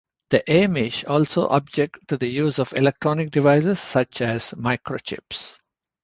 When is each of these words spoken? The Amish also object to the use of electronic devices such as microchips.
The 0.31 0.39
Amish 0.47 1.07
also 1.07 1.45
object 1.49 2.07
to 2.07 2.17
the 2.17 2.25
use 2.27 2.57
of 2.57 2.73
electronic 2.73 3.29
devices 3.29 3.79
such 3.79 4.21
as 4.21 4.49
microchips. 4.57 5.55